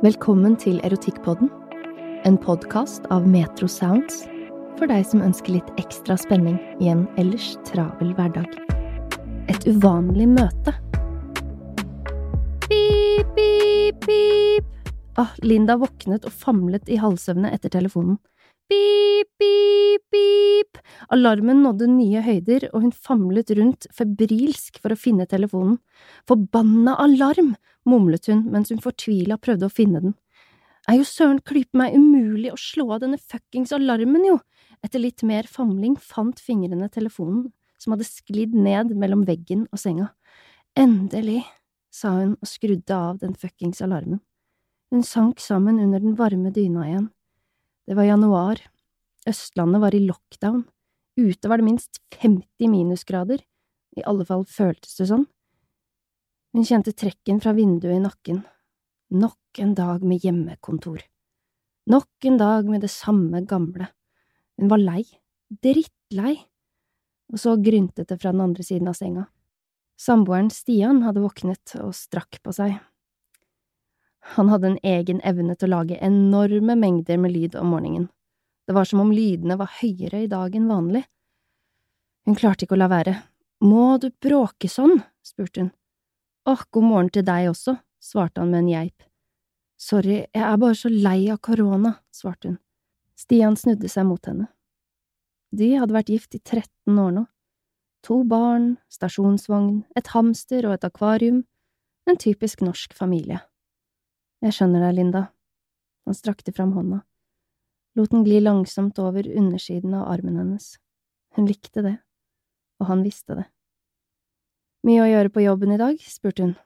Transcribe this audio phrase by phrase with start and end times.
[0.00, 1.50] Velkommen til Erotikkpodden,
[2.24, 4.22] en podkast av Metro Sounds
[4.78, 8.48] for deg som ønsker litt ekstra spenning i en ellers travel hverdag.
[9.52, 10.72] Et uvanlig møte.
[12.64, 14.90] Pip, pip, pip.
[15.20, 18.16] Ah, Linda våknet og famlet i halvsøvne etter telefonen.
[18.70, 20.78] Pip, pip, pip.
[21.10, 25.80] Alarmen nådde nye høyder, og hun famlet rundt febrilsk for å finne telefonen.
[26.30, 27.56] Forbanna alarm!
[27.88, 30.14] mumlet hun mens hun fortvila prøvde å finne den.
[30.86, 34.38] Er jo søren klype meg umulig å slå av denne fuckings alarmen, jo!
[34.86, 37.48] Etter litt mer famling fant fingrene telefonen,
[37.80, 40.12] som hadde sklidd ned mellom veggen og senga.
[40.78, 41.42] Endelig,
[41.90, 44.22] sa hun og skrudde av den fuckings alarmen.
[44.94, 47.10] Hun sank sammen under den varme dyna igjen.
[47.90, 48.60] Det var januar,
[49.26, 50.60] Østlandet var i lockdown,
[51.18, 53.40] ute var det minst 50 minusgrader,
[53.98, 55.24] i alle fall føltes det sånn.
[56.54, 58.44] Hun kjente trekken fra vinduet i nakken.
[59.10, 61.02] Nok en dag med hjemmekontor.
[61.90, 63.90] Nok en dag med det samme gamle.
[64.54, 65.02] Hun var lei,
[65.50, 66.36] drittlei,
[67.34, 69.26] og så gryntet det fra den andre siden av senga.
[69.98, 72.78] Samboeren Stian hadde våknet og strakk på seg.
[74.20, 78.08] Han hadde en egen evne til å lage enorme mengder med lyd om morgenen.
[78.66, 81.02] Det var som om lydene var høyere i dag enn vanlig.
[82.28, 83.16] Hun klarte ikke å la være.
[83.64, 85.00] Må du bråke sånn?
[85.26, 85.70] spurte hun.
[86.48, 89.08] Åh, god morgen til deg også, svarte han med en geip.
[89.80, 92.58] Sorry, jeg er bare så lei av korona, svarte hun.
[93.18, 94.48] Stian snudde seg mot henne.
[95.50, 97.26] De hadde vært gift i 13 år nå.
[98.06, 101.42] To barn, stasjonsvogn, et hamster og et akvarium,
[102.08, 103.42] en typisk norsk familie.
[104.40, 105.26] Jeg skjønner deg, Linda.
[106.08, 107.02] Han strakte fram hånda,
[107.98, 110.72] lot den gli langsomt over undersiden av armen hennes.
[111.36, 111.96] Hun likte det,
[112.80, 113.46] og han visste det.
[114.88, 116.00] Mye å gjøre på jobben i dag?
[116.00, 116.56] spurte hun.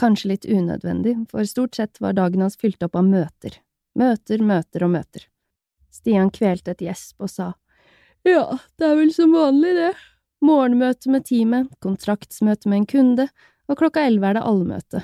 [0.00, 3.60] Kanskje litt unødvendig, for stort sett var dagen hans fylt opp av møter.
[3.96, 5.28] Møter, møter og møter.
[5.92, 7.52] Stian kvelte et gjesp og sa
[8.26, 9.92] ja, det er vel som vanlig, det.
[10.42, 13.26] Morgenmøte med teamet, kontraktsmøte med en kunde,
[13.70, 15.02] og klokka elleve er det allmøte.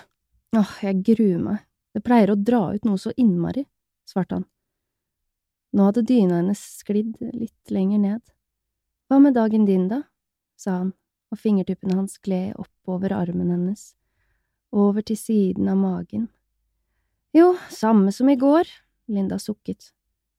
[0.59, 1.61] Åh, jeg gruer meg,
[1.93, 3.65] det pleier å dra ut noe så innmari,
[4.09, 4.47] svarte han.
[5.73, 8.23] Nå hadde dyna hennes sklidd litt lenger ned.
[9.09, 10.03] Hva med dagen din, da?
[10.57, 10.93] sa han
[11.33, 13.95] og fingertuppene hans gled oppover armen hennes,
[14.73, 16.29] over til siden av magen.
[17.33, 18.69] Jo, samme som i går,
[19.09, 19.91] Linda sukket.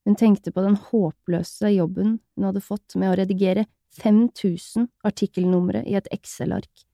[0.06, 3.66] Hun tenkte på den håpløse jobben hun hadde fått med å redigere
[3.98, 6.86] 5000 artikkelnumre i et Excel-ark.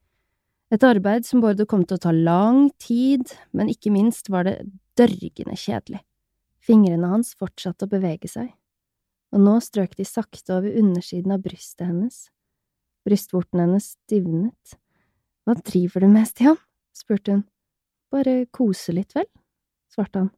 [0.70, 4.60] Et arbeid som både kom til å ta lang tid, men ikke minst var det
[5.00, 6.04] dørgende kjedelig.
[6.62, 8.52] Fingrene hans fortsatte å bevege seg,
[9.34, 12.28] og nå strøk de sakte over undersiden av brystet hennes.
[13.08, 14.76] Brystvorten hennes stivnet.
[15.48, 16.60] Hva driver du med, Stian?
[16.94, 17.46] spurte hun.
[18.14, 19.26] Bare kose litt, vel?
[19.90, 20.30] svarte han.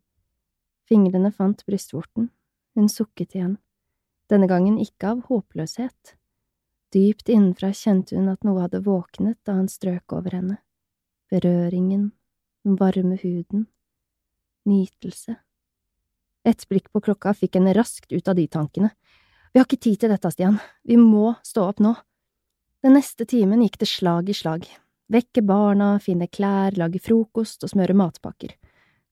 [0.87, 2.29] Fingrene fant brystvorten.
[2.75, 3.57] Hun sukket igjen.
[4.31, 6.15] Denne gangen ikke av håpløshet.
[6.91, 10.57] Dypt innenfra kjente hun at noe hadde våknet da han strøk over henne.
[11.31, 12.09] Berøringen,
[12.65, 13.69] den varme huden,
[14.67, 15.37] nytelse.
[16.43, 18.91] Et blikk på klokka fikk henne raskt ut av de tankene.
[19.53, 21.93] Vi har ikke tid til dette, Stian, vi må stå opp nå.
[22.83, 24.65] Den neste timen gikk det slag i slag.
[25.11, 28.55] Vekke barna, finne klær, lage frokost og smøre matpakker.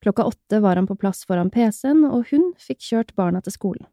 [0.03, 3.87] Klokka åtte var han på plass foran PC-en, og hun fikk kjørt barna til skolen.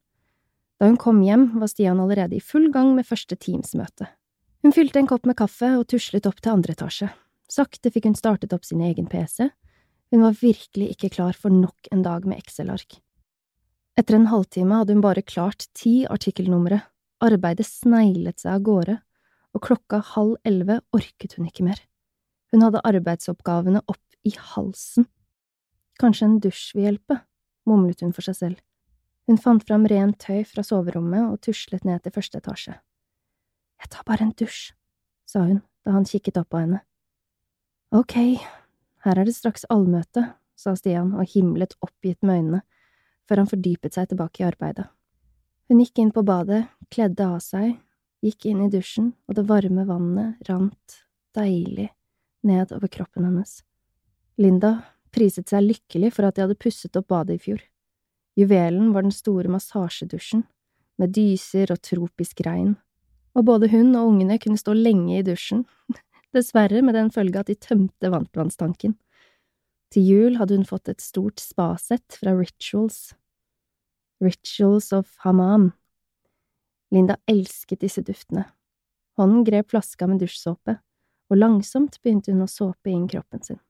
[0.77, 4.11] Da hun kom hjem, var Stian allerede i full gang med første Teams-møte.
[4.65, 7.09] Hun fylte en kopp med kaffe og tuslet opp til andre etasje.
[7.49, 9.49] Sakte fikk hun startet opp sin egen PC.
[10.13, 12.99] Hun var virkelig ikke klar for nok en dag med Excel-ark.
[13.97, 16.83] Etter en halvtime hadde hun bare klart ti artikkelnumre,
[17.25, 18.99] arbeidet sneglet seg av gårde,
[19.57, 21.81] og klokka halv elleve orket hun ikke mer.
[22.53, 25.09] Hun hadde arbeidsoppgavene opp i halsen.
[25.97, 27.23] Kanskje en dusj vil hjelpe,
[27.65, 28.66] mumlet hun for seg selv.
[29.27, 32.77] Hun fant fram rent tøy fra soverommet og tuslet ned til første etasje.
[33.83, 34.73] Jeg tar bare en dusj,
[35.27, 36.81] sa hun da han kikket opp på henne.
[37.95, 38.17] Ok,
[39.07, 40.25] her er det straks allmøte,
[40.59, 42.63] sa Stian og himlet oppgitt med øynene,
[43.27, 44.89] før han fordypet seg tilbake i arbeidet.
[45.67, 46.65] Hun gikk inn på badet,
[46.95, 47.77] kledde av seg,
[48.23, 50.99] gikk inn i dusjen, og det varme vannet rant
[51.37, 51.89] deilig
[52.47, 53.61] ned over kroppen hennes.
[54.39, 54.77] Linda
[55.15, 57.63] priset seg lykkelig for at de hadde pusset opp badet i fjor.
[58.37, 60.45] Juvelen var den store massasjedusjen,
[61.01, 62.75] med dyser og tropisk regn,
[63.37, 65.65] og både hun og ungene kunne stå lenge i dusjen,
[66.37, 68.97] dessverre med den følge at de tømte varmtvannstanken.
[69.93, 73.15] Til jul hadde hun fått et stort spasett fra Rituals.
[74.21, 75.71] Rituals of Hamam.
[76.93, 78.47] Linda elsket disse duftene.
[79.17, 80.77] Hånden grep flaska med dusjsåpe,
[81.31, 83.61] og langsomt begynte hun å såpe inn kroppen sin.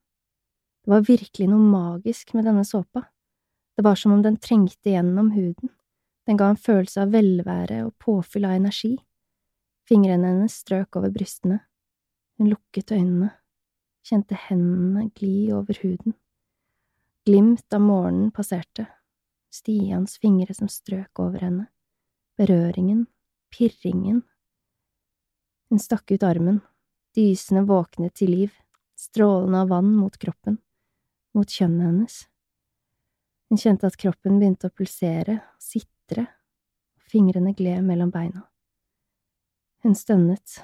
[0.83, 3.07] Det var virkelig noe magisk med denne såpa.
[3.77, 5.69] Det var som om den trengte gjennom huden,
[6.27, 8.97] den ga en følelse av velvære og påfyll av energi.
[9.87, 11.61] Fingrene hennes strøk over brystene.
[12.39, 13.31] Hun lukket øynene,
[14.07, 16.17] kjente hendene gli over huden.
[17.27, 18.87] Glimt av morgenen passerte,
[19.57, 21.67] Stians fingre som strøk over henne,
[22.37, 23.07] berøringen,
[23.53, 24.23] pirringen.
[25.71, 26.61] Hun stakk ut armen,
[27.17, 28.57] dysene våknet til liv,
[28.99, 30.59] strålende av vann mot kroppen,
[31.35, 32.19] mot kjønnet hennes.
[33.49, 36.27] Hun kjente at kroppen begynte å pulsere, sitre,
[37.07, 38.43] fingrene gled mellom beina.
[39.85, 40.59] Hun stønnet,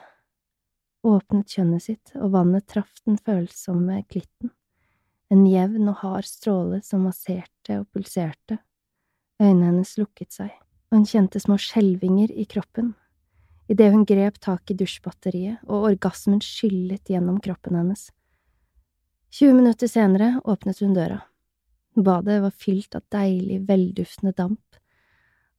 [1.07, 4.51] åpnet kjønnet sitt, og vannet traff den følsomme klitten,
[5.31, 8.59] en jevn og hard stråle som masserte og pulserte.
[9.43, 10.51] Øynene hennes lukket seg,
[10.91, 12.93] og hun kjente små skjelvinger i kroppen
[13.73, 18.11] idet hun grep tak i dusjbatteriet og orgasmen skyllet gjennom kroppen hennes.
[19.33, 21.23] 20 minutter senere åpnet hun døra.
[21.95, 24.79] Badet var fylt av deilig, velduftende damp,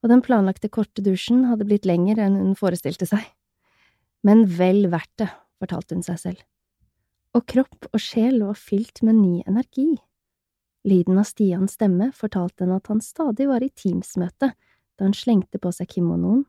[0.03, 3.23] og den planlagte korte dusjen hadde blitt lenger enn hun forestilte seg.
[4.25, 5.29] Men vel verdt det,
[5.61, 6.41] fortalte hun seg selv.
[7.33, 9.93] Og kropp og sjel var fylt med ny energi.
[10.83, 15.61] Lyden av Stians stemme fortalte henne at han stadig var i Teams-møte da hun slengte
[15.61, 16.43] på seg kimonoen,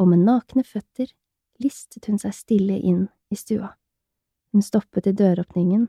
[0.00, 1.10] og med nakne føtter
[1.62, 3.74] listet hun seg stille inn i stua.
[4.52, 5.88] Hun stoppet i døråpningen.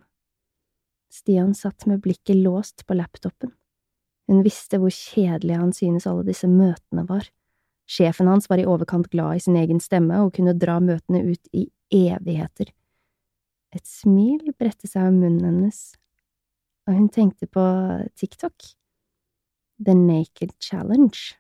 [1.14, 3.52] Stian satt med blikket låst på laptopen.
[4.28, 7.28] Hun visste hvor kjedelige han synes alle disse møtene var.
[7.86, 11.52] Sjefen hans var i overkant glad i sin egen stemme og kunne dra møtene ut
[11.54, 12.72] i evigheter.
[13.74, 15.82] Et smil bredte seg om munnen hennes,
[16.88, 17.64] og hun tenkte på
[18.18, 18.56] TikTok.
[19.84, 21.36] The Naked Challenge.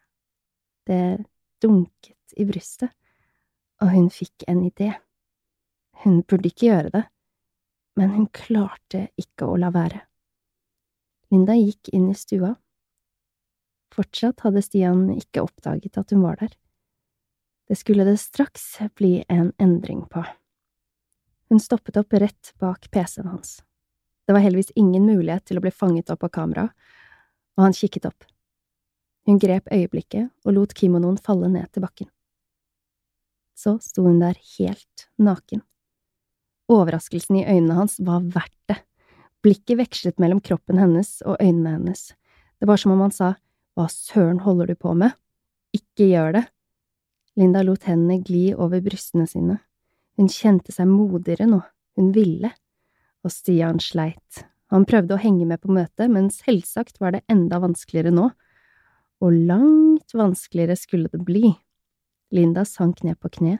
[0.85, 1.23] Det
[1.63, 2.91] dunket i brystet,
[3.81, 4.91] og hun fikk en idé.
[6.03, 7.03] Hun burde ikke gjøre det,
[7.99, 10.01] men hun klarte ikke å la være.
[11.33, 12.53] Linda gikk inn i stua.
[13.93, 16.53] Fortsatt hadde Stian ikke oppdaget at hun var der.
[17.69, 18.65] Det skulle det straks
[18.97, 20.25] bli en endring på.
[21.49, 23.61] Hun stoppet opp rett bak PC-en hans.
[24.25, 26.67] Det var heldigvis ingen mulighet til å bli fanget opp av kamera,
[27.57, 28.25] og han kikket opp.
[29.27, 32.09] Hun grep øyeblikket og lot kimonoen falle ned til bakken.
[33.55, 35.61] Så sto hun der helt naken.
[36.73, 38.79] Overraskelsen i øynene hans var verdt det.
[39.43, 42.13] Blikket vekslet mellom kroppen hennes og øynene hennes.
[42.59, 43.33] Det var som om han sa,
[43.73, 45.15] Hva søren holder du på med?
[45.73, 46.43] Ikke gjør det.
[47.35, 49.57] Linda lot hendene gli over brystene sine.
[50.17, 51.63] Hun kjente seg modigere nå,
[51.97, 52.53] hun ville.
[53.25, 54.45] Og Stian sleit.
[54.69, 58.29] Han prøvde å henge med på møtet, men selvsagt var det enda vanskeligere nå
[59.23, 61.53] og langt vanskeligere skulle det bli.
[62.33, 63.59] Linda sank ned på kne.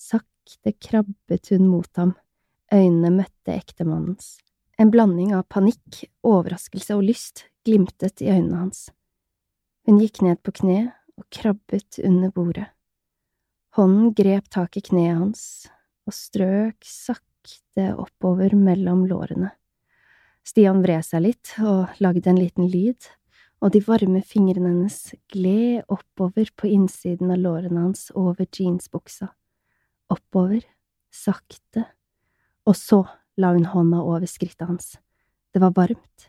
[0.00, 2.14] Sakte krabbet hun mot ham,
[2.72, 4.38] øynene møtte ektemannens.
[4.80, 8.88] En blanding av panikk, overraskelse og lyst glimtet i øynene hans.
[9.86, 10.80] Hun gikk ned på kne
[11.20, 12.68] og krabbet under bordet.
[13.76, 15.42] Hånden grep tak i kneet hans
[16.08, 19.52] og strøk sakte oppover mellom lårene.
[20.46, 23.10] Stian vred seg litt og lagde en liten lyd
[23.60, 24.98] og de varme fingrene hennes
[25.32, 29.28] gled oppover på innsiden av lårene hans over jeansbuksa.
[30.10, 30.64] Oppover,
[31.12, 31.84] sakte,
[32.68, 33.04] og så
[33.40, 34.98] la hun hånda over skrittet hans.
[35.54, 36.28] Det var varmt,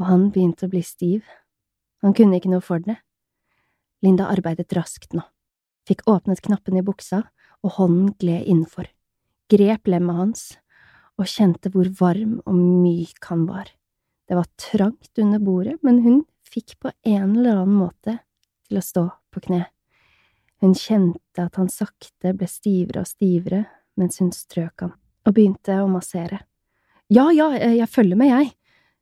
[0.00, 1.22] og han begynte å bli stiv.
[2.02, 2.98] Han kunne ikke noe for det.
[4.02, 5.22] Linda arbeidet raskt nå,
[5.86, 7.22] fikk åpnet knappen i buksa,
[7.62, 8.88] og hånden gled innenfor,
[9.52, 10.42] grep lemmet hans
[11.20, 13.68] og kjente hvor varm og myk han var.
[14.26, 18.16] Det var trangt under bordet, men hun fikk på en eller annen måte
[18.66, 19.66] til å stå på kne.
[20.62, 23.64] Hun kjente at han sakte ble stivere og stivere
[23.98, 24.94] mens hun strøk ham,
[25.26, 26.42] og begynte å massere.
[27.12, 28.52] Ja, ja, jeg følger med, jeg.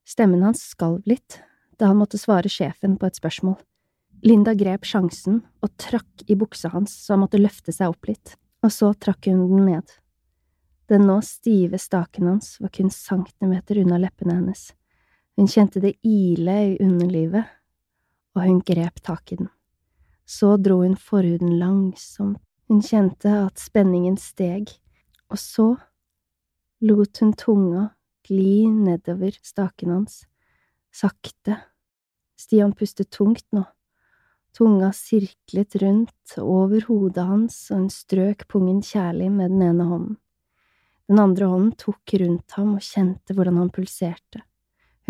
[0.08, 1.40] Stemmen hans skalv litt
[1.80, 3.56] da han måtte svare sjefen på et spørsmål.
[4.26, 8.34] Linda grep sjansen og trakk i buksa hans så han måtte løfte seg opp litt,
[8.60, 9.94] og så trakk hun den ned.
[10.90, 14.72] Den nå stive staken hans var kun centimeter unna leppene hennes.
[15.38, 17.48] Hun kjente det ile i underlivet,
[18.36, 19.48] og hun grep tak i den.
[20.28, 24.68] Så dro hun forhuden langsomt, hun kjente at spenningen steg,
[25.30, 25.70] og så
[26.80, 27.88] lot hun tunga
[28.28, 30.26] gli nedover staken hans,
[30.92, 31.56] sakte.
[32.36, 33.64] Stian pustet tungt nå.
[34.56, 40.16] Tunga sirklet rundt over hodet hans, og hun strøk pungen kjærlig med den ene hånden.
[41.10, 44.44] Den andre hånden tok rundt ham og kjente hvordan han pulserte.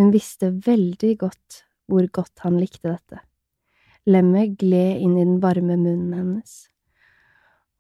[0.00, 3.20] Hun visste veldig godt hvor godt han likte dette.
[4.08, 6.54] Lemmet gled inn i den varme munnen hennes,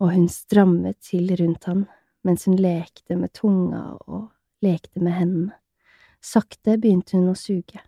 [0.00, 1.86] og hun strammet til rundt han
[2.26, 4.30] mens hun lekte med tunga og
[4.64, 5.56] lekte med hendene.
[6.20, 7.80] Sakte begynte hun å suge.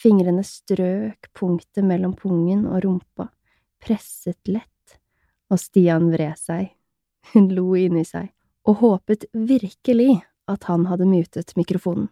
[0.00, 3.30] Fingrene strøk punktet mellom pungen og rumpa,
[3.80, 4.98] presset lett,
[5.48, 6.72] og Stian vred seg.
[7.32, 8.32] Hun lo inni seg,
[8.66, 10.18] og håpet virkelig
[10.50, 12.10] at han hadde mutet mikrofonen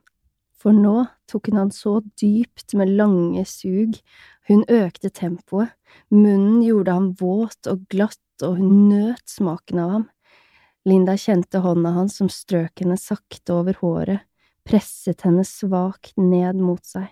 [0.60, 3.96] for nå tok hun han så dypt med lange sug,
[4.48, 5.72] hun økte tempoet,
[6.12, 10.06] munnen gjorde ham våt og glatt, og hun nøt smaken av ham.
[10.88, 14.24] Linda kjente hånda hans som strøk henne sakte over håret,
[14.64, 17.10] presset henne svakt ned mot seg.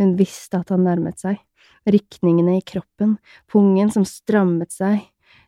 [0.00, 1.40] Hun visste at han nærmet seg,
[1.84, 3.18] rykningene i kroppen,
[3.52, 5.02] pungen som strammet seg.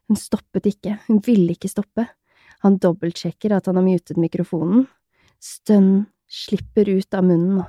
[0.09, 2.05] Hun stoppet ikke, hun ville ikke stoppe.
[2.65, 4.85] Han dobbeltsjekker at han har mutet mikrofonen.
[5.41, 7.65] Stønn slipper ut av munnen, nå,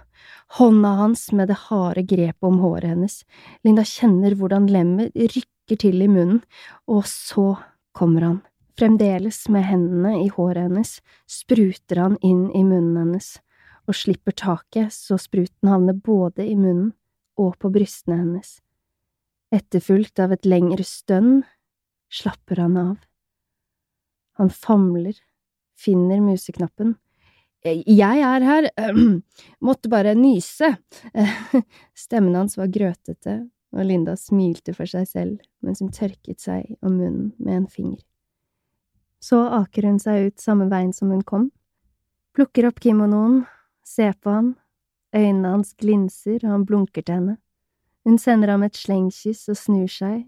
[0.58, 3.22] hånda hans med det harde grepet om håret hennes.
[3.64, 6.42] Linda kjenner hvordan lemmet rykker til i munnen,
[6.88, 7.54] og så
[7.96, 8.38] kommer han.
[8.76, 10.98] Fremdeles med hendene i håret hennes
[11.32, 13.38] spruter han inn i munnen hennes,
[13.88, 16.92] og slipper taket så spruten havner både i munnen
[17.40, 18.58] og på brystene hennes.
[19.56, 21.46] Etterfulgt av et lengre stønn
[22.12, 22.96] slapper han av.
[24.42, 25.16] Han famler,
[25.80, 26.98] finner museknappen,
[27.66, 28.68] jeg er her,
[29.66, 30.76] måtte bare nyse.
[32.06, 33.40] Stemmen hans var grøtete,
[33.76, 38.04] og Linda smilte for seg selv mens hun tørket seg om munnen med en finger.
[39.26, 41.50] Så aker hun seg ut samme veien som hun kom,
[42.38, 43.44] plukker opp kimonoen,
[43.86, 44.54] ser på han,
[45.16, 47.38] øynene hans glinser og han blunker til henne.
[48.06, 50.28] Hun sender ham et slengkyss og snur seg,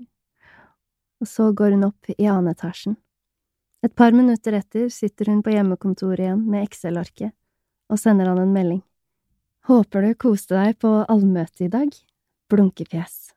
[1.21, 2.97] og så går hun opp i annen etasjen.
[3.85, 7.35] Et par minutter etter sitter hun på hjemmekontoret igjen med Excel-arket
[7.93, 8.81] og sender han en melding.
[9.69, 11.93] Håper du koste deg på allmøtet i dag.
[12.49, 13.36] Blunkefjes.